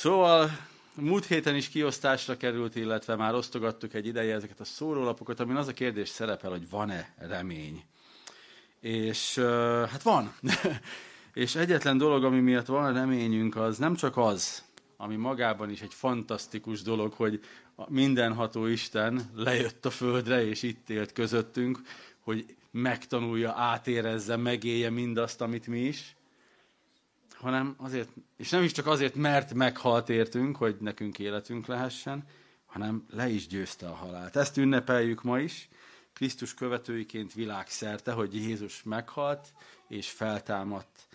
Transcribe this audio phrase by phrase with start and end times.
[0.00, 0.50] Szóval
[0.94, 5.68] múlt héten is kiosztásra került, illetve már osztogattuk egy ideje ezeket a szórólapokat, amin az
[5.68, 7.82] a kérdés szerepel, hogy van-e remény.
[8.80, 9.38] És
[9.90, 10.34] hát van.
[11.34, 14.64] és egyetlen dolog, ami miatt van reményünk, az nem csak az,
[14.96, 17.40] ami magában is egy fantasztikus dolog, hogy
[17.76, 21.80] a mindenható Isten lejött a földre, és itt élt közöttünk,
[22.20, 26.14] hogy megtanulja, átérezze, megélje mindazt, amit mi is,
[27.40, 32.24] hanem azért, és nem is csak azért, mert meghalt értünk, hogy nekünk életünk lehessen,
[32.66, 34.36] hanem le is győzte a halált.
[34.36, 35.68] Ezt ünnepeljük ma is,
[36.12, 39.48] Krisztus követőiként világszerte, hogy Jézus meghalt
[39.88, 41.08] és feltámadt.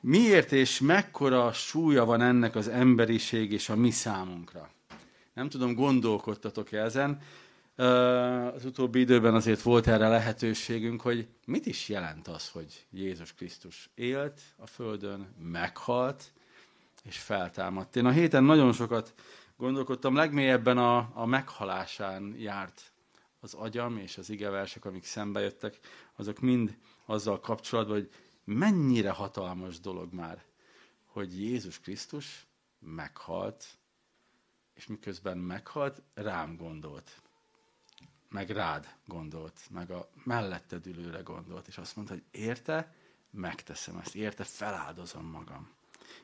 [0.00, 4.70] Miért és mekkora súlya van ennek az emberiség és a mi számunkra?
[5.34, 7.20] Nem tudom, gondolkodtatok-e ezen.
[7.76, 13.90] Az utóbbi időben azért volt erre lehetőségünk, hogy mit is jelent az, hogy Jézus Krisztus
[13.94, 16.32] élt a Földön, meghalt
[17.02, 17.96] és feltámadt.
[17.96, 19.14] Én a héten nagyon sokat
[19.56, 22.92] gondolkodtam, legmélyebben a, a meghalásán járt
[23.40, 25.78] az agyam, és az igeversek, amik szembe jöttek,
[26.16, 28.10] azok mind azzal kapcsolatban, hogy
[28.44, 30.44] mennyire hatalmas dolog már,
[31.04, 32.46] hogy Jézus Krisztus
[32.78, 33.64] meghalt,
[34.74, 37.24] és miközben meghalt, rám gondolt
[38.28, 42.94] meg rád gondolt, meg a melletted ülőre gondolt, és azt mondta, hogy érte,
[43.30, 45.70] megteszem ezt, érte, feláldozom magam.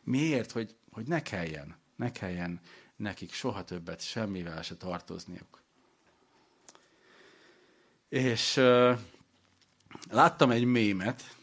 [0.03, 0.53] Miért?
[0.53, 2.61] Hogy, hogy ne kelljen, ne kelljen
[2.97, 5.63] nekik soha többet semmivel se tartozniuk.
[8.09, 8.99] És uh,
[10.11, 11.37] láttam egy mémet,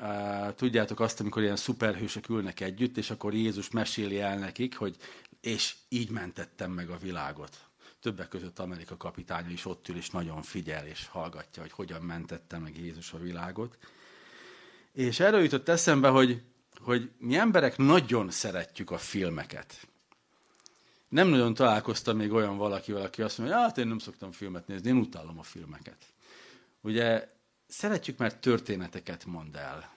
[0.00, 4.96] uh, tudjátok azt, amikor ilyen szuperhősök ülnek együtt, és akkor Jézus meséli el nekik, hogy
[5.40, 7.70] és így mentettem meg a világot
[8.02, 12.58] többek között Amerika kapitánya is ott ül, és nagyon figyel, és hallgatja, hogy hogyan mentette
[12.58, 13.78] meg Jézus a világot.
[14.92, 16.42] És erről jutott eszembe, hogy,
[16.80, 19.86] hogy mi emberek nagyon szeretjük a filmeket.
[21.08, 24.88] Nem nagyon találkoztam még olyan valakivel, aki azt mondja, hát én nem szoktam filmet nézni,
[24.88, 26.06] én utálom a filmeket.
[26.80, 27.28] Ugye
[27.66, 29.92] szeretjük, mert történeteket mond el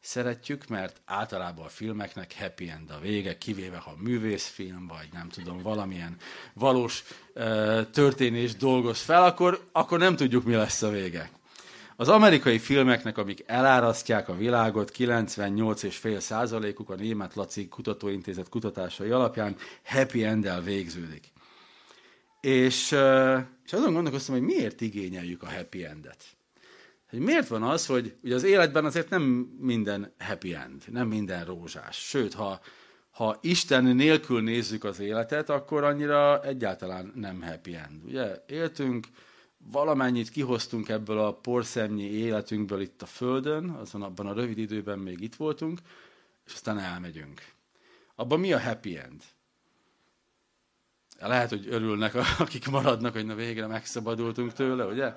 [0.00, 5.62] szeretjük, mert általában a filmeknek happy end a vége, kivéve ha művészfilm, vagy nem tudom,
[5.62, 6.16] valamilyen
[6.54, 11.30] valós uh, történés dolgoz fel, akkor, akkor nem tudjuk, mi lesz a vége.
[11.96, 19.56] Az amerikai filmeknek, amik elárasztják a világot, 98,5 százalékuk a Német Laci Kutatóintézet kutatásai alapján
[19.84, 21.32] happy end végződik.
[22.40, 22.90] És,
[23.64, 26.24] és azon gondolkoztam, hogy miért igényeljük a happy endet
[27.10, 29.22] hogy miért van az, hogy ugye az életben azért nem
[29.58, 31.96] minden happy end, nem minden rózsás.
[31.96, 32.60] Sőt, ha,
[33.10, 38.04] ha Isten nélkül nézzük az életet, akkor annyira egyáltalán nem happy end.
[38.04, 39.06] Ugye éltünk,
[39.58, 45.20] valamennyit kihoztunk ebből a porszemnyi életünkből itt a Földön, azon abban a rövid időben még
[45.20, 45.80] itt voltunk,
[46.46, 47.40] és aztán elmegyünk.
[48.14, 49.22] Abban mi a happy end?
[51.18, 55.14] Lehet, hogy örülnek, akik maradnak, hogy na végre megszabadultunk tőle, ugye?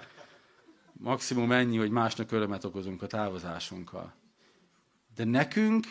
[0.93, 4.13] Maximum ennyi, hogy másnak örömet okozunk a távozásunkkal.
[5.15, 5.87] De nekünk,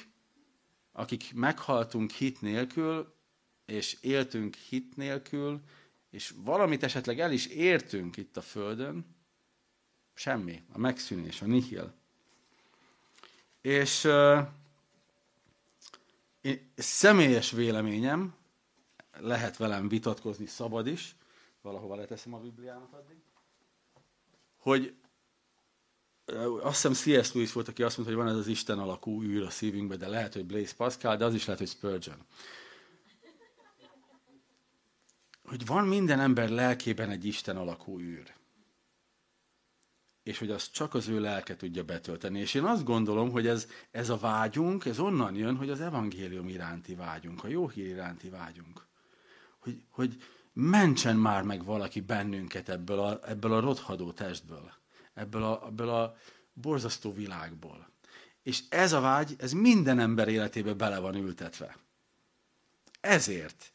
[0.92, 3.14] akik meghaltunk hit nélkül,
[3.64, 5.60] és éltünk hit nélkül,
[6.10, 9.16] és valamit esetleg el is értünk itt a Földön,
[10.14, 11.94] semmi, a megszűnés, a nihil.
[13.60, 14.38] És uh,
[16.40, 18.34] én, személyes véleményem,
[19.18, 21.16] lehet velem vitatkozni, szabad is,
[21.60, 23.16] valahova leteszem a Bibliámat addig,
[24.62, 24.94] hogy
[26.60, 27.32] azt hiszem C.S.
[27.32, 30.08] Lewis volt, aki azt mondta, hogy van ez az Isten alakú űr a szívünkben, de
[30.08, 32.26] lehet, hogy Blaise Pascal, de az is lehet, hogy Spurgeon.
[35.44, 38.34] Hogy van minden ember lelkében egy Isten alakú űr.
[40.22, 42.38] És hogy azt csak az ő lelke tudja betölteni.
[42.38, 46.48] És én azt gondolom, hogy ez, ez a vágyunk, ez onnan jön, hogy az evangélium
[46.48, 48.86] iránti vágyunk, a jó hír iránti vágyunk.
[49.58, 50.22] Hogy, hogy
[50.52, 54.80] mentsen már meg valaki bennünket ebből a, ebből a rothadó testből
[55.14, 56.16] ebből a, ebből a
[56.52, 57.90] borzasztó világból.
[58.42, 61.76] És ez a vágy, ez minden ember életébe bele van ültetve.
[63.00, 63.72] Ezért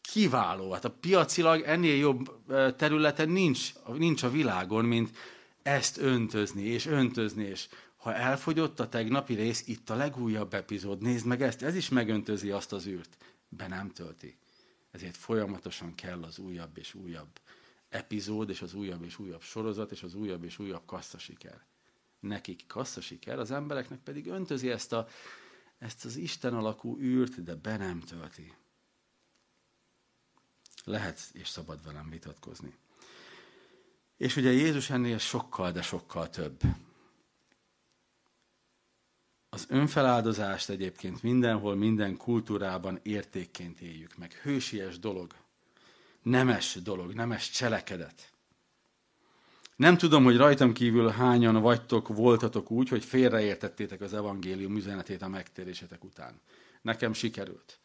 [0.00, 0.72] kiváló.
[0.72, 2.44] Hát a piacilag ennél jobb
[2.76, 5.16] területen nincs, nincs a világon, mint
[5.62, 11.26] ezt öntözni, és öntözni, és ha elfogyott a tegnapi rész, itt a legújabb epizód, nézd
[11.26, 13.16] meg ezt, ez is megöntözi azt az űrt.
[13.48, 14.38] Be nem tölti.
[14.90, 17.40] Ezért folyamatosan kell az újabb és újabb
[17.88, 21.64] epizód, és az újabb és újabb sorozat, és az újabb és újabb kasszasiker.
[22.20, 25.08] Nekik kasszasiker, az embereknek pedig öntözi ezt, a,
[25.78, 28.54] ezt az Isten alakú űrt, de be nem tölti.
[30.84, 32.74] Lehet és szabad velem vitatkozni.
[34.16, 36.60] És ugye Jézus ennél sokkal, de sokkal több.
[39.60, 44.32] Az önfeláldozást egyébként mindenhol, minden kultúrában értékként éljük meg.
[44.32, 45.34] Hősies dolog,
[46.22, 48.32] nemes dolog, nemes cselekedet.
[49.76, 55.28] Nem tudom, hogy rajtam kívül hányan vagytok, voltatok úgy, hogy félreértettétek az evangélium üzenetét a
[55.28, 56.40] megtérésetek után.
[56.82, 57.78] Nekem sikerült.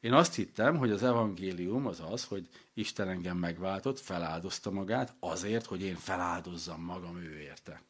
[0.00, 5.66] Én azt hittem, hogy az evangélium az az, hogy Isten engem megváltott, feláldozta magát azért,
[5.66, 7.82] hogy én feláldozzam magam ő érte.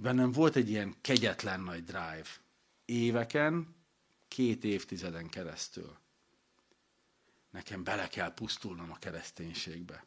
[0.00, 2.26] Bennem volt egy ilyen kegyetlen nagy drive.
[2.84, 3.74] Éveken,
[4.28, 5.98] két évtizeden keresztül.
[7.50, 10.04] Nekem bele kell pusztulnom a kereszténységbe.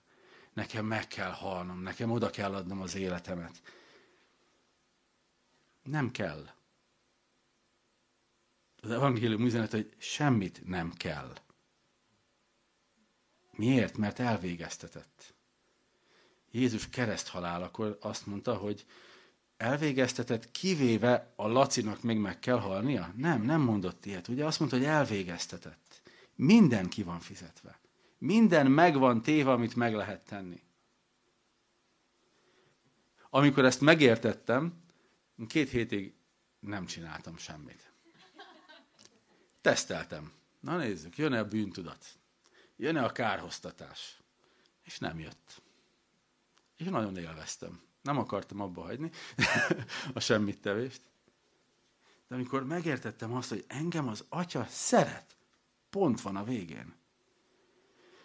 [0.54, 3.62] Nekem meg kell halnom, nekem oda kell adnom az életemet.
[5.84, 6.50] Nem kell.
[8.82, 11.34] Az evangélium üzenet, hogy semmit nem kell.
[13.52, 13.98] Miért?
[13.98, 15.34] Mert elvégeztetett.
[16.52, 18.86] Jézus kereszthalálakor azt mondta, hogy
[19.64, 23.14] elvégeztetett, kivéve a Lacinak még meg kell halnia?
[23.16, 24.28] Nem, nem mondott ilyet.
[24.28, 26.02] Ugye azt mondta, hogy elvégeztetett.
[26.36, 27.80] Minden ki van fizetve.
[28.18, 30.64] Minden meg van téve, amit meg lehet tenni.
[33.30, 34.84] Amikor ezt megértettem,
[35.48, 36.14] két hétig
[36.60, 37.92] nem csináltam semmit.
[39.62, 40.32] Teszteltem.
[40.60, 42.06] Na nézzük, jön-e a bűntudat?
[42.76, 44.22] Jön-e a kárhoztatás?
[44.84, 45.62] És nem jött.
[46.76, 47.82] És nagyon élveztem.
[48.04, 49.12] Nem akartam abba hagyni
[50.14, 51.02] a semmit tevést.
[52.28, 55.36] De amikor megértettem azt, hogy engem az atya szeret,
[55.90, 56.94] pont van a végén.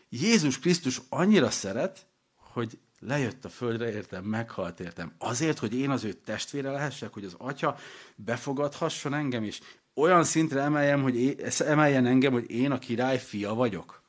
[0.09, 5.15] Jézus Krisztus annyira szeret, hogy lejött a földre, értem, meghalt, értem.
[5.19, 7.77] Azért, hogy én az ő testvére lehessek, hogy az atya
[8.15, 9.61] befogadhasson engem, és
[9.95, 14.03] olyan szintre emeljem, hogy én, emeljen engem, hogy én a király fia vagyok.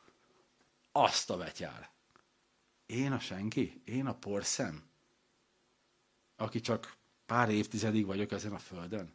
[0.91, 1.89] Azt a vetyál.
[2.85, 3.81] Én a senki?
[3.85, 4.88] Én a porszem?
[6.39, 9.13] Aki csak pár évtizedig vagyok ezen a földön?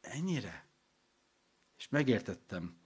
[0.00, 0.66] Ennyire?
[1.78, 2.76] És megértettem,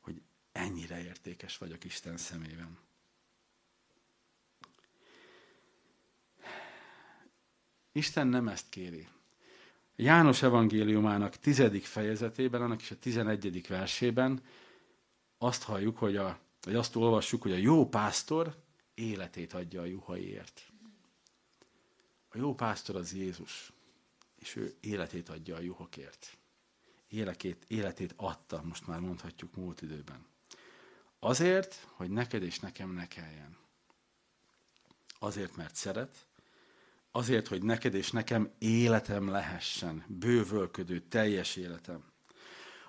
[0.00, 0.22] hogy
[0.52, 2.78] ennyire értékes vagyok Isten szemében.
[7.92, 9.08] Isten nem ezt kéri.
[9.96, 14.42] János evangéliumának tizedik fejezetében, annak is a tizenegyedik versében
[15.38, 18.64] azt halljuk, hogy a, vagy azt olvassuk, hogy a jó pásztor
[18.94, 20.71] életét adja a juhaiért.
[22.32, 23.72] A jó pásztor az Jézus,
[24.38, 26.36] és ő életét adja a juhokért.
[27.08, 30.26] Életét, életét adta, most már mondhatjuk múlt időben.
[31.18, 33.56] Azért, hogy neked és nekem ne kelljen.
[35.18, 36.26] Azért, mert szeret,
[37.14, 42.04] Azért, hogy neked és nekem életem lehessen, bővölködő, teljes életem.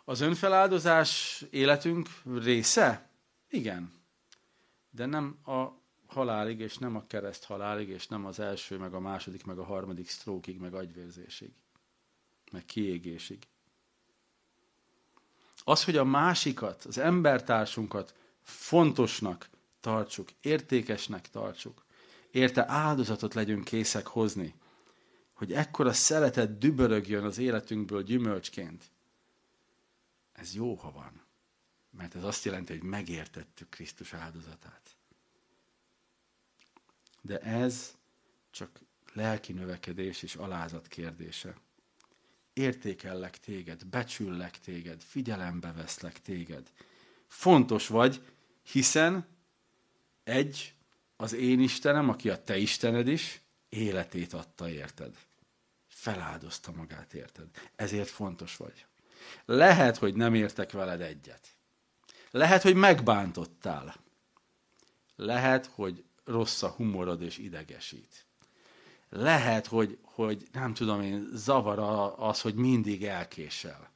[0.06, 3.10] Az önfeláldozás életünk része?
[3.50, 3.92] Igen.
[4.90, 5.68] De nem a
[6.14, 9.64] halálig, és nem a kereszt halálig, és nem az első, meg a második, meg a
[9.64, 11.52] harmadik sztrókig, meg agyvérzésig,
[12.52, 13.48] meg kiégésig.
[15.64, 19.50] Az, hogy a másikat, az embertársunkat fontosnak
[19.80, 21.86] tartsuk, értékesnek tartsuk,
[22.32, 24.56] érte áldozatot legyünk készek hozni,
[25.34, 28.92] hogy ekkora szeretet dübörögjön az életünkből gyümölcsként.
[30.34, 31.22] Ez jó, ha van.
[31.90, 34.96] Mert ez azt jelenti, hogy megértettük Krisztus áldozatát.
[37.26, 37.98] De ez
[38.52, 38.80] csak
[39.14, 41.56] lelki növekedés és alázat kérdése.
[42.54, 46.72] Értékellek téged, becsüllek téged, figyelembe veszlek téged.
[47.28, 48.22] Fontos vagy,
[48.62, 49.28] hiszen
[50.24, 50.74] egy,
[51.16, 55.16] az én Istenem, aki a te Istened is, életét adta érted.
[55.88, 57.48] Feláldozta magát érted.
[57.76, 58.86] Ezért fontos vagy.
[59.46, 61.48] Lehet, hogy nem értek veled egyet.
[62.32, 63.96] Lehet, hogy megbántottál.
[65.16, 68.26] Lehet, hogy rossz a humorod és idegesít.
[69.10, 71.80] Lehet, hogy, hogy nem tudom én, zavar
[72.18, 73.92] az, hogy mindig elkésel.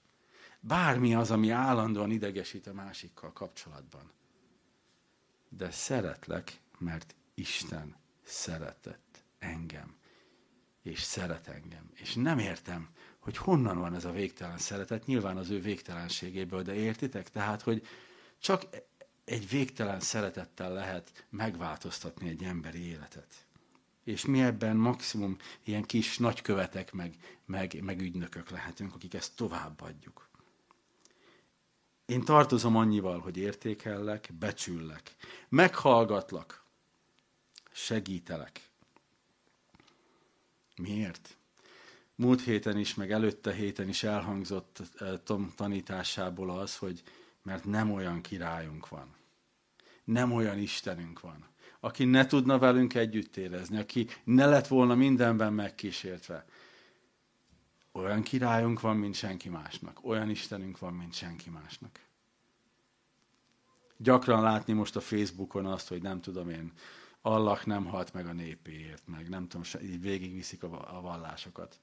[0.60, 4.12] Bármi az, ami állandóan idegesít a másikkal kapcsolatban.
[5.50, 9.96] De szeretlek, mert Isten szeretett engem,
[10.82, 11.90] és szeret engem.
[11.94, 16.74] És nem értem, hogy honnan van ez a végtelen szeretet, nyilván az ő végtelenségéből, de
[16.74, 17.30] értitek?
[17.30, 17.88] Tehát, hogy
[18.40, 18.64] csak
[19.28, 23.46] egy végtelen szeretettel lehet megváltoztatni egy emberi életet.
[24.04, 30.30] És mi ebben maximum ilyen kis nagykövetek, meg, meg, meg ügynökök lehetünk, akik ezt továbbadjuk.
[32.06, 35.16] Én tartozom annyival, hogy értékellek, becsüllek,
[35.50, 36.64] meghallgatlak,
[37.72, 38.70] segítelek.
[40.76, 41.38] Miért?
[42.16, 47.04] Múlt héten is, meg előtte héten is elhangzott eh, Tom tanításából az, hogy
[47.48, 49.16] mert nem olyan királyunk van.
[50.04, 51.48] Nem olyan Istenünk van,
[51.80, 56.46] aki ne tudna velünk együtt érezni, aki ne lett volna mindenben megkísértve.
[57.92, 60.06] olyan királyunk van, mint senki másnak.
[60.06, 62.00] Olyan Istenünk van, mint senki másnak.
[63.98, 66.72] Gyakran látni most a Facebookon azt, hogy nem tudom én,
[67.22, 71.80] Allah nem halt meg a népéért, meg nem tudom, így végigviszik a, vallásokat.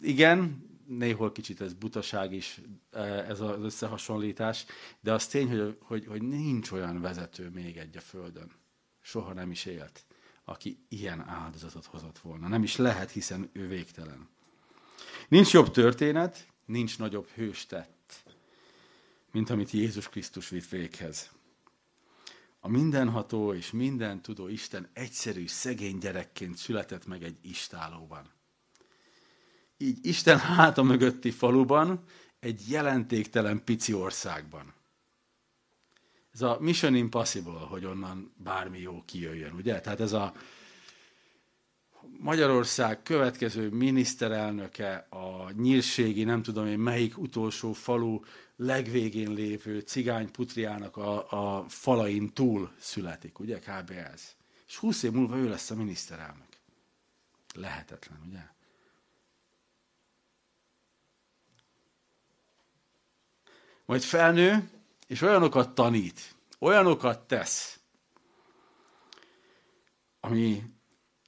[0.00, 0.68] Igen,
[0.98, 4.64] néhol kicsit ez butaság is, e, ez az összehasonlítás,
[5.00, 8.52] de az tény, hogy, hogy, hogy nincs olyan vezető még egy a Földön.
[9.00, 10.04] Soha nem is élt,
[10.44, 12.48] aki ilyen áldozatot hozott volna.
[12.48, 14.28] Nem is lehet, hiszen ő végtelen.
[15.28, 18.24] Nincs jobb történet, nincs nagyobb hőstett,
[19.32, 21.30] mint amit Jézus Krisztus vitt véghez.
[22.60, 28.38] A mindenható és minden tudó Isten egyszerű, szegény gyerekként született meg egy istálóban
[29.82, 32.04] így Isten háta mögötti faluban,
[32.40, 34.74] egy jelentéktelen pici országban.
[36.32, 39.80] Ez a Mission Impossible, hogy onnan bármi jó kijöjjön, ugye?
[39.80, 40.32] Tehát ez a
[42.18, 48.20] Magyarország következő miniszterelnöke a nyírségi, nem tudom én melyik utolsó falu
[48.56, 53.58] legvégén lévő cigány putriának a, a falain túl születik, ugye?
[53.58, 53.90] Kb.
[53.90, 54.34] ez.
[54.68, 56.48] És húsz év múlva ő lesz a miniszterelnök.
[57.54, 58.58] Lehetetlen, ugye?
[63.90, 64.70] Majd felnő,
[65.06, 67.80] és olyanokat tanít, olyanokat tesz,
[70.20, 70.62] ami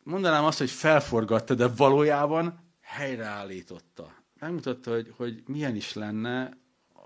[0.03, 4.15] mondanám azt, hogy felforgatta, de valójában helyreállította.
[4.39, 6.59] Megmutatta, hogy, hogy milyen is lenne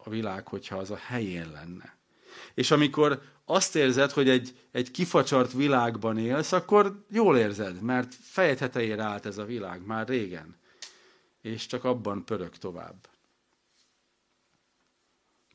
[0.04, 1.96] a világ, hogyha az a helyén lenne.
[2.54, 8.58] És amikor azt érzed, hogy egy, egy kifacsart világban élsz, akkor jól érzed, mert fejed
[8.58, 10.56] tetejére állt ez a világ már régen.
[11.40, 13.15] És csak abban pörög tovább.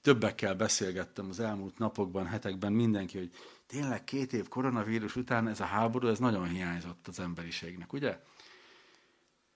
[0.01, 3.31] Többekkel beszélgettem az elmúlt napokban, hetekben mindenki, hogy
[3.65, 8.19] tényleg két év koronavírus után ez a háború, ez nagyon hiányzott az emberiségnek, ugye?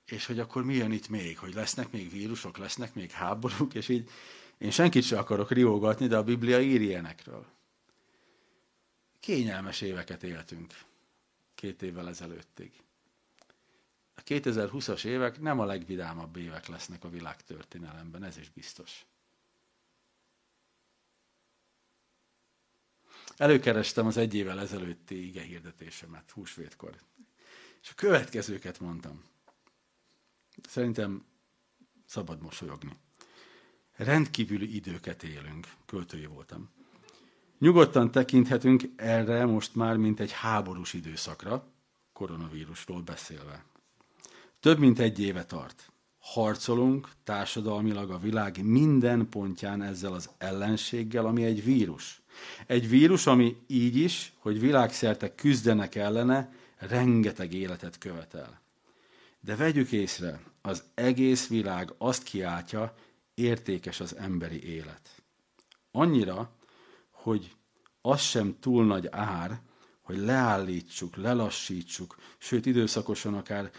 [0.06, 3.90] És hogy akkor mi jön itt még, hogy lesznek még vírusok, lesznek még háborúk, és
[3.90, 4.10] így
[4.58, 7.46] én senkit sem akarok riógatni, de a Biblia ír ilyenekről.
[9.20, 10.74] Kényelmes éveket éltünk
[11.56, 12.72] két évvel ezelőttig.
[14.16, 19.06] A 2020-as évek nem a legvidámabb évek lesznek a világ történelemben, ez is biztos.
[23.38, 26.96] Előkerestem az egy évvel ezelőtti ige hirdetésemet, húsvétkor.
[27.82, 29.24] És a következőket mondtam.
[30.68, 31.26] Szerintem
[32.06, 32.98] szabad mosolyogni.
[33.96, 36.70] Rendkívüli időket élünk, költői voltam.
[37.60, 41.68] Nyugodtan tekinthetünk erre most már, mint egy háborús időszakra,
[42.14, 43.66] koronavírusról beszélve.
[44.60, 45.92] Több mint egy éve tart.
[46.20, 52.22] Harcolunk társadalmilag a világ minden pontján ezzel az ellenséggel, ami egy vírus.
[52.68, 58.62] Egy vírus, ami így is, hogy világszerte küzdenek ellene, rengeteg életet követel.
[59.40, 62.96] De vegyük észre, az egész világ azt kiáltja,
[63.34, 65.24] értékes az emberi élet.
[65.92, 66.52] Annyira,
[67.12, 67.56] hogy
[68.02, 69.60] az sem túl nagy ár,
[70.02, 73.72] hogy leállítsuk, lelassítsuk, sőt időszakosan akár,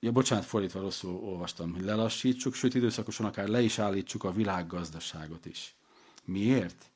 [0.00, 5.46] ja bocsánat, fordítva rosszul olvastam, hogy lelassítsuk, sőt időszakosan akár le is állítsuk a világgazdaságot
[5.46, 5.74] is.
[6.24, 6.91] Miért?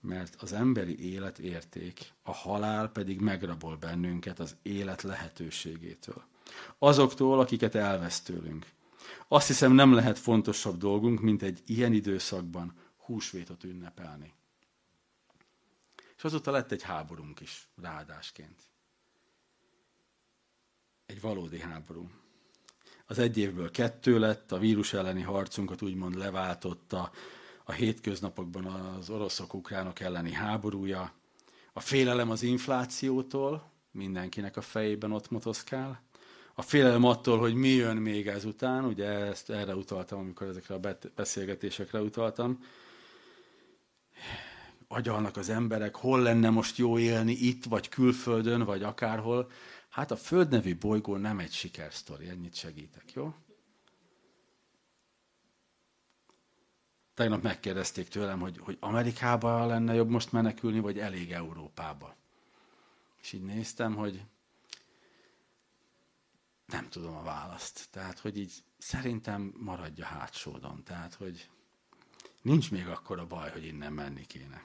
[0.00, 6.24] Mert az emberi élet érték, a halál pedig megrabol bennünket az élet lehetőségétől.
[6.78, 8.66] Azoktól, akiket elvesz tőlünk.
[9.28, 14.32] Azt hiszem nem lehet fontosabb dolgunk, mint egy ilyen időszakban húsvétot ünnepelni.
[16.16, 18.62] És azóta lett egy háborunk is, ráadásként.
[21.06, 22.10] Egy valódi háború.
[23.06, 27.10] Az egy évből kettő lett, a vírus elleni harcunkat úgymond leváltotta,
[27.70, 31.12] a hétköznapokban az oroszok-ukránok elleni háborúja,
[31.72, 36.02] a félelem az inflációtól, mindenkinek a fejében ott motoszkál,
[36.54, 40.80] a félelem attól, hogy mi jön még ezután, ugye ezt erre utaltam, amikor ezekre a
[41.14, 42.64] beszélgetésekre utaltam,
[44.88, 49.50] agyalnak az emberek, hol lenne most jó élni, itt, vagy külföldön, vagy akárhol.
[49.88, 53.34] Hát a Föld nevű bolygó nem egy sikersztori, ennyit segítek, jó?
[57.20, 62.16] Tegnap megkérdezték tőlem, hogy, hogy Amerikába lenne jobb most menekülni, vagy elég Európába.
[63.22, 64.24] És így néztem, hogy
[66.66, 67.88] nem tudom a választ.
[67.90, 70.84] Tehát, hogy így szerintem maradja hátsódon.
[70.84, 71.50] Tehát, hogy
[72.42, 74.64] nincs még akkor a baj, hogy innen menni kéne.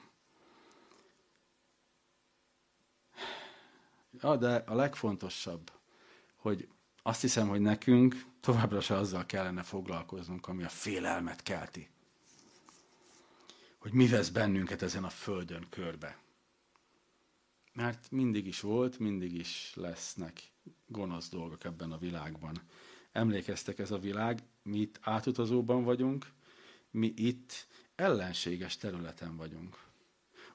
[4.20, 5.70] Ja, de a legfontosabb,
[6.36, 6.68] hogy
[7.02, 11.94] azt hiszem, hogy nekünk továbbra se azzal kellene foglalkoznunk, ami a félelmet kelti
[13.86, 16.18] hogy mi vesz bennünket ezen a földön körbe.
[17.72, 20.42] Mert mindig is volt, mindig is lesznek
[20.86, 22.60] gonosz dolgok ebben a világban.
[23.12, 26.26] emlékeztek ez a világ, mi itt átutazóban vagyunk,
[26.90, 29.78] mi itt ellenséges területen vagyunk.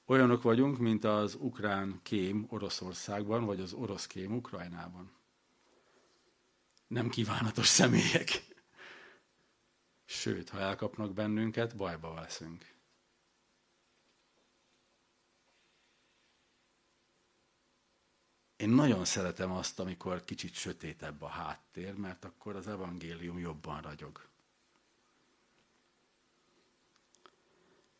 [0.05, 5.11] Olyanok vagyunk, mint az ukrán kém Oroszországban, vagy az orosz kém Ukrajnában.
[6.87, 8.29] Nem kívánatos személyek.
[10.05, 12.70] Sőt, ha elkapnak bennünket, bajba leszünk.
[18.61, 24.21] Én nagyon szeretem azt, amikor kicsit sötétebb a háttér, mert akkor az evangélium jobban ragyog.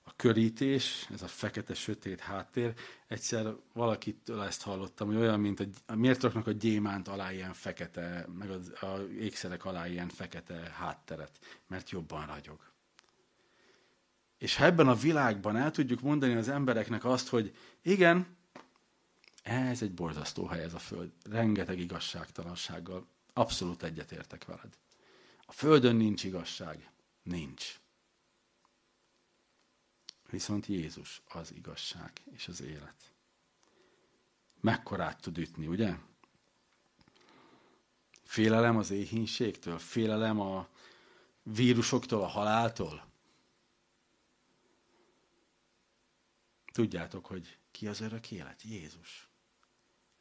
[0.04, 2.74] A körítés, ez a fekete-sötét háttér,
[3.08, 8.28] egyszer valakitől ezt hallottam, hogy olyan, mint a, miért raknak a gyémánt alá ilyen fekete,
[8.38, 12.60] meg az a ékszerek alá ilyen fekete hátteret, mert jobban ragyog.
[14.38, 18.40] És ha ebben a világban el tudjuk mondani az embereknek azt, hogy igen,
[19.42, 21.12] ez egy borzasztó hely ez a föld.
[21.24, 23.08] Rengeteg igazságtalansággal.
[23.34, 24.78] Abszolút egyetértek veled.
[25.46, 26.92] A földön nincs igazság.
[27.24, 27.80] Nincs.
[30.30, 33.14] Viszont Jézus az igazság és az élet.
[34.60, 35.96] Mekkorát tud ütni, ugye?
[38.24, 40.68] Félelem az éhínségtől, félelem a
[41.44, 43.06] vírusoktól, a haláltól.
[46.72, 48.62] Tudjátok, hogy ki az örök élet?
[48.62, 49.31] Jézus.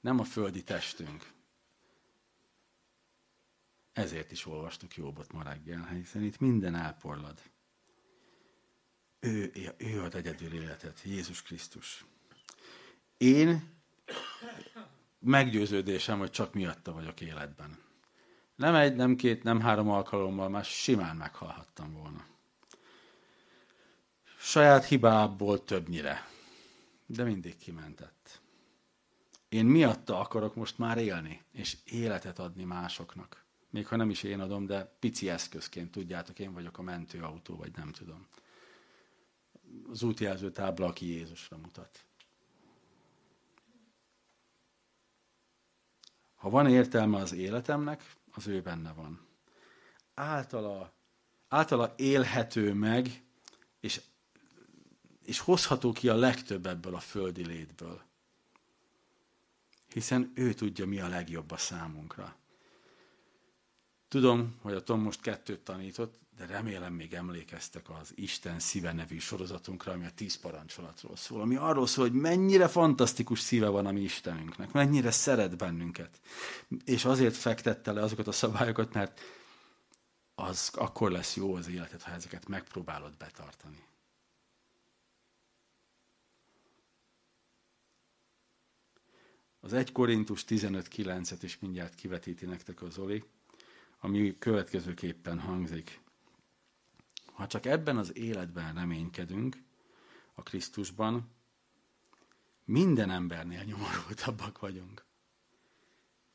[0.00, 1.32] Nem a földi testünk.
[3.92, 7.40] Ezért is olvastuk Jobbot ma reggel, hiszen itt minden elporlad.
[9.20, 12.04] Ő, ő ad egyedül életet, Jézus Krisztus.
[13.16, 13.78] Én
[15.18, 17.78] meggyőződésem, hogy csak miatta vagyok életben.
[18.54, 22.26] Nem egy, nem két, nem három alkalommal, már simán meghalhattam volna.
[24.38, 26.28] Saját hibából többnyire,
[27.06, 28.39] de mindig kimentett.
[29.50, 33.44] Én miatta akarok most már élni, és életet adni másoknak.
[33.70, 37.76] Még ha nem is én adom, de pici eszközként tudjátok, én vagyok a mentőautó, vagy
[37.76, 38.26] nem tudom.
[39.90, 42.04] Az útjelző tábla, aki Jézusra mutat.
[46.34, 49.26] Ha van értelme az életemnek, az ő benne van.
[50.14, 50.92] Általa,
[51.48, 53.24] általa élhető meg,
[53.80, 54.00] és,
[55.22, 58.08] és hozható ki a legtöbb ebből a földi létből
[59.92, 62.36] hiszen ő tudja, mi a legjobb a számunkra.
[64.08, 69.18] Tudom, hogy a Tom most kettőt tanított, de remélem még emlékeztek az Isten szíve nevű
[69.18, 73.92] sorozatunkra, ami a tíz parancsolatról szól, ami arról szól, hogy mennyire fantasztikus szíve van a
[73.92, 76.20] mi Istenünknek, mennyire szeret bennünket.
[76.84, 79.20] És azért fektette le azokat a szabályokat, mert
[80.34, 83.88] az akkor lesz jó az életed, ha ezeket megpróbálod betartani.
[89.60, 93.24] Az 1 Korintus 15.9-et is mindjárt kivetíti nektek az Zoli,
[94.00, 96.00] ami következőképpen hangzik.
[97.24, 99.56] Ha csak ebben az életben reménykedünk,
[100.34, 101.30] a Krisztusban,
[102.64, 105.04] minden embernél nyomorultabbak vagyunk.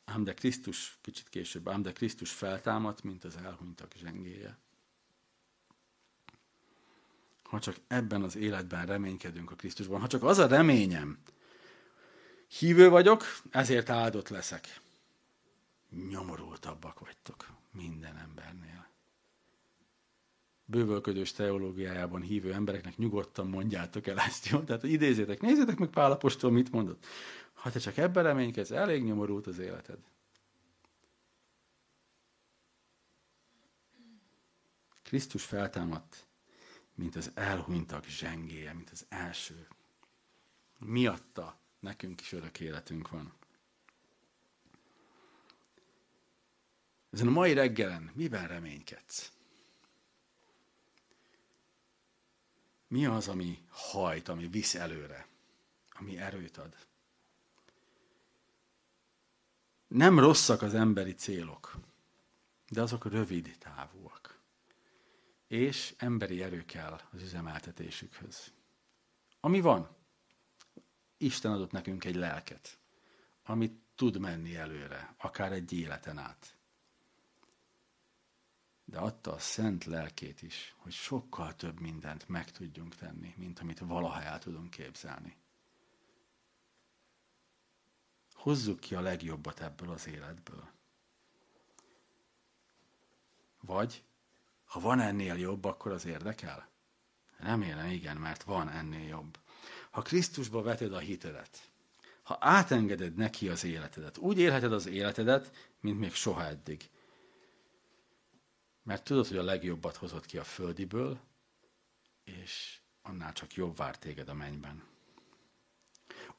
[0.06, 4.58] Ám de Krisztus, kicsit később, ám de Krisztus feltámadt, mint az elhunytak zsengéje.
[7.44, 11.20] Ha csak ebben az életben reménykedünk a Krisztusban, ha csak az a reményem,
[12.60, 14.82] Hívő vagyok, ezért áldott leszek.
[16.10, 18.88] Nyomorultabbak vagytok minden embernél.
[20.65, 24.60] Bővölködős teológiájában hívő embereknek nyugodtan mondjátok el ezt, jó?
[24.60, 27.06] Tehát idézétek, nézzétek meg Pálapostól, mit mondott.
[27.54, 30.00] Ha te csak ebben reménykedsz, elég nyomorult az életed.
[35.04, 36.28] Krisztus feltámadt,
[36.94, 39.68] mint az elhunytak zsengéje, mint az első.
[40.80, 43.34] Miatta nekünk is örök életünk van.
[47.10, 49.32] Ezen a mai reggelen miben reménykedsz?
[52.88, 55.28] Mi az, ami hajt, ami visz előre,
[55.89, 56.76] ami erőt ad?
[59.88, 61.76] Nem rosszak az emberi célok,
[62.69, 64.39] de azok rövid távúak.
[65.48, 68.54] És emberi erő kell az üzemeltetésükhöz.
[69.39, 69.95] Ami van,
[71.26, 72.80] Isten adott nekünk egy lelket,
[73.44, 76.56] amit tud menni előre, akár egy életen át.
[78.84, 83.80] De adta a szent lelkét is, hogy sokkal több mindent meg tudjunk tenni, mint amit
[83.80, 85.38] valaha el tudunk képzelni.
[88.34, 90.70] Hozzuk ki a legjobbat ebből az életből.
[93.62, 94.04] Vagy,
[94.66, 96.70] ha van ennél jobb, akkor az érdekel?
[97.38, 99.44] Remélem igen, mert van ennél jobb
[99.96, 101.70] ha Krisztusba veted a hitedet,
[102.24, 106.90] ha átengeded neki az életedet, úgy élheted az életedet, mint még soha eddig.
[108.84, 111.20] Mert tudod, hogy a legjobbat hozott ki a földiből,
[112.24, 114.84] és annál csak jobb vár téged a mennyben.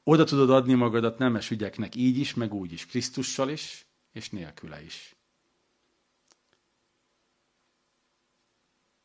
[0.03, 4.83] Oda tudod adni magadat nemes ügyeknek így is, meg úgy is, Krisztussal is, és nélküle
[4.83, 5.15] is.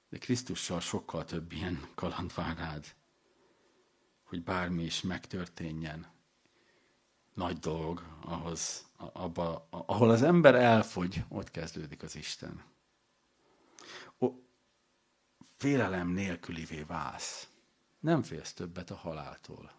[0.08, 2.94] De Krisztussal sokkal több ilyen kaland vár rád,
[4.32, 6.06] hogy bármi is megtörténjen.
[7.34, 12.62] Nagy dolog ahhoz, abba, ahol az ember elfogy, ott kezdődik az Isten.
[14.18, 14.30] O,
[15.56, 17.48] félelem nélkülivé válsz.
[18.00, 19.72] Nem félsz többet a haláltól.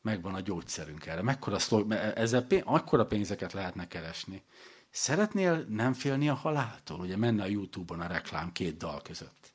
[0.00, 1.22] Megvan a gyógyszerünk erre.
[1.22, 4.42] Mekkora szlog, ezzel pénz, akkora pénzeket lehetne keresni.
[4.90, 7.00] Szeretnél nem félni a haláltól?
[7.00, 9.51] Ugye menne a Youtube-on a reklám két dal között.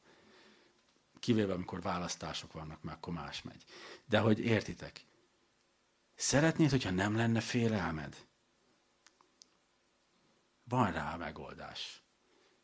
[1.19, 3.63] Kivéve, amikor választások vannak, már akkor más megy.
[4.05, 5.05] De hogy értitek,
[6.15, 8.25] szeretnéd, hogyha nem lenne félelmed?
[10.63, 12.01] Van rá a megoldás.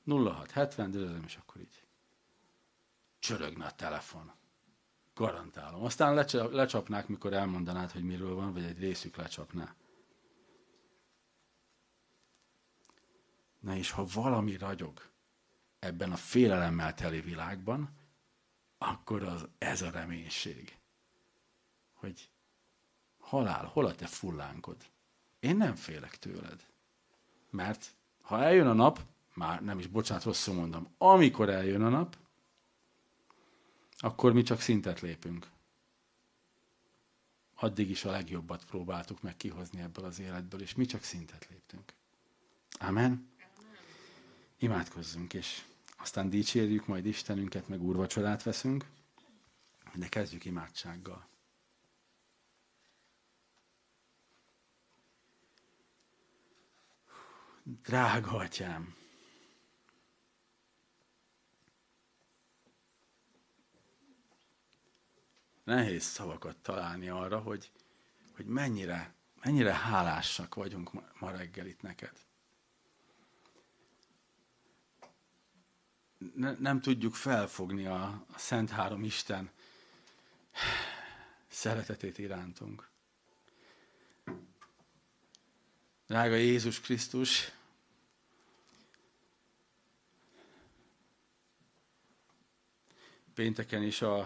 [0.05, 1.83] 0670, dőzöm, és akkor így.
[3.19, 4.31] Csörögne a telefon.
[5.13, 5.83] Garantálom.
[5.83, 9.75] Aztán lecsapnák, mikor elmondanád, hogy miről van, vagy egy részük lecsapná.
[13.59, 15.01] Na és ha valami ragyog
[15.79, 17.89] ebben a félelemmel teli világban,
[18.87, 20.77] akkor az ez a reménység,
[21.93, 22.29] hogy
[23.19, 24.77] halál, hol a te fullánkod?
[25.39, 26.65] Én nem félek tőled.
[27.49, 28.99] Mert ha eljön a nap,
[29.33, 32.17] már nem is, bocsánat, rosszul mondom, amikor eljön a nap,
[33.97, 35.51] akkor mi csak szintet lépünk.
[37.55, 41.93] Addig is a legjobbat próbáltuk meg kihozni ebből az életből, és mi csak szintet léptünk.
[42.79, 43.31] Amen.
[44.57, 45.63] Imádkozzunk, és
[46.03, 48.85] aztán dicsérjük majd Istenünket, meg úrvacsorát veszünk,
[49.93, 51.27] de kezdjük imádsággal.
[57.63, 58.95] Drága atyám!
[65.63, 67.71] Nehéz szavakat találni arra, hogy,
[68.35, 69.13] hogy mennyire,
[69.43, 72.13] mennyire hálásak vagyunk ma reggel itt neked.
[76.35, 79.49] Ne, nem tudjuk felfogni a, a Szent Három Isten
[81.47, 82.89] szeretetét irántunk.
[86.07, 87.51] Drága Jézus Krisztus,
[93.33, 94.19] pénteken is a,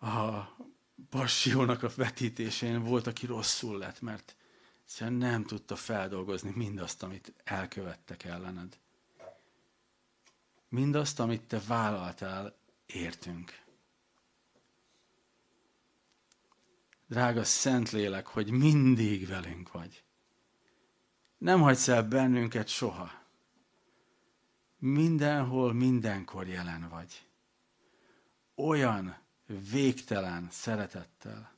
[0.00, 0.48] a
[1.10, 4.36] passionnak a vetítésén volt, aki rosszul lett, mert
[4.84, 8.78] egyszerűen nem tudta feldolgozni mindazt, amit elkövettek ellened.
[10.70, 12.56] Mindazt, amit te vállaltál,
[12.86, 13.62] értünk.
[17.06, 20.04] Drága Szentlélek, hogy mindig velünk vagy.
[21.38, 23.10] Nem hagysz el bennünket soha.
[24.78, 27.26] Mindenhol, mindenkor jelen vagy.
[28.54, 29.18] Olyan
[29.70, 31.52] végtelen szeretettel,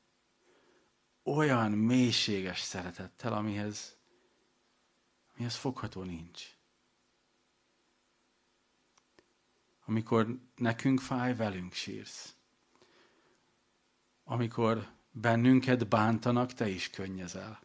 [1.23, 3.97] olyan mélységes szeretettel, amihez,
[5.35, 6.62] amihez fogható nincs.
[9.93, 12.35] Amikor nekünk fáj, velünk sírsz.
[14.25, 17.61] Amikor bennünket bántanak, te is könnyezel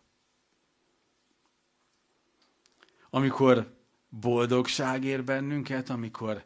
[3.09, 3.75] amikor
[4.09, 6.45] boldogság ér bennünket, amikor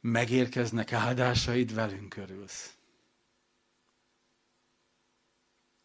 [0.00, 2.76] megérkeznek áldásaid, velünk körülsz.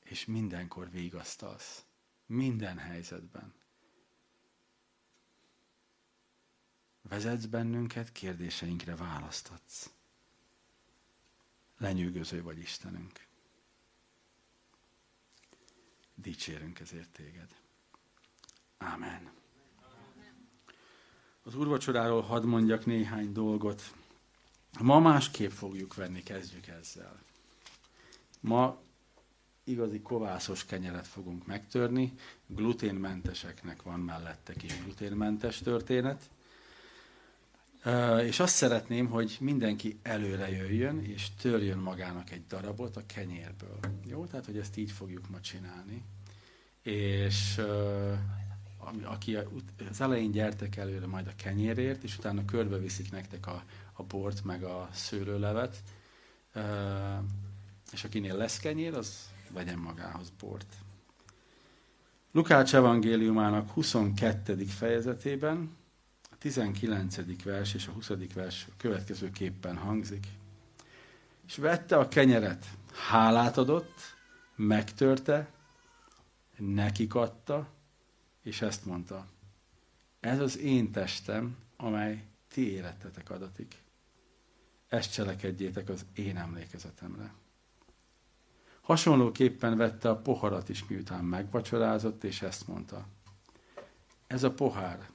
[0.03, 1.85] És mindenkor végasztalsz.
[2.25, 3.53] Minden helyzetben.
[7.09, 9.89] Vezetsz bennünket, kérdéseinkre választatsz.
[11.77, 13.27] Lenyűgöző vagy Istenünk.
[16.15, 17.55] Dicsérünk ezért téged.
[18.77, 19.31] Amen.
[21.43, 23.93] Az úrvacsoráról hadd mondjak néhány dolgot.
[24.79, 27.21] Ma másképp fogjuk venni, kezdjük ezzel.
[28.39, 28.81] Ma
[29.63, 32.13] igazi kovászos kenyeret fogunk megtörni,
[32.47, 36.29] gluténmenteseknek van mellette kis gluténmentes történet.
[38.25, 43.79] És azt szeretném, hogy mindenki előre jöjjön, és törjön magának egy darabot a kenyérből.
[44.05, 44.25] Jó?
[44.25, 46.03] Tehát, hogy ezt így fogjuk ma csinálni.
[46.81, 47.61] És
[49.03, 49.37] aki
[49.89, 54.63] az elején gyertek előre majd a kenyérért, és utána körbeviszik nektek a, a bort, meg
[54.63, 55.83] a szőlőlevet,
[57.91, 60.75] és akinél lesz kenyér, az vegyen magához bort.
[62.31, 64.65] Lukács evangéliumának 22.
[64.65, 65.75] fejezetében
[66.43, 67.43] 19.
[67.43, 68.09] vers és a 20.
[68.33, 70.27] vers következőképpen hangzik.
[71.47, 73.93] És vette a kenyeret, hálát adott,
[74.55, 75.51] megtörte,
[76.57, 77.67] nekik adta,
[78.41, 79.27] és ezt mondta,
[80.19, 83.75] ez az én testem, amely ti életetek adatik.
[84.87, 87.33] Ezt cselekedjétek az én emlékezetemre.
[88.81, 93.07] Hasonlóképpen vette a poharat is, miután megvacsorázott, és ezt mondta.
[94.27, 95.11] Ez a pohár,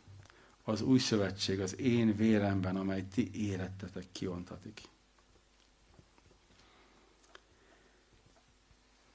[0.68, 4.80] az új szövetség az én véremben, amely ti érettetek kiontatik.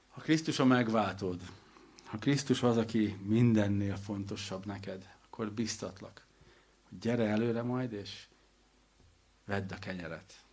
[0.08, 1.42] Ha Krisztus a megváltód,
[2.04, 6.26] ha Krisztus az, aki mindennél fontosabb neked, akkor biztatlak,
[6.88, 8.26] hogy gyere előre majd, és
[9.44, 10.44] vedd a kenyeret.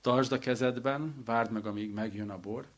[0.00, 2.68] Tartsd a kezedben, várd meg, amíg megjön a bor,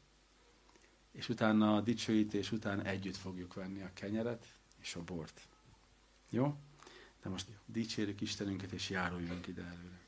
[1.12, 4.46] és utána a dicsőítés után együtt fogjuk venni a kenyeret
[4.80, 5.48] és a bort.
[6.30, 6.56] Jó?
[7.22, 10.07] De most dicsérjük Istenünket, és járuljunk ide előre.